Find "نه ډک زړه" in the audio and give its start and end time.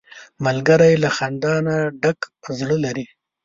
1.67-2.77